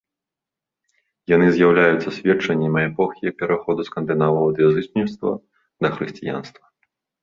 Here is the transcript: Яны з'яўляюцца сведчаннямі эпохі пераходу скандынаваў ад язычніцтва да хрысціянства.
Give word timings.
Яны 1.35 1.47
з'яўляюцца 1.57 2.15
сведчаннямі 2.17 2.81
эпохі 2.89 3.35
пераходу 3.45 3.81
скандынаваў 3.93 4.43
ад 4.51 4.57
язычніцтва 4.69 5.39
да 5.85 5.89
хрысціянства. 5.99 6.65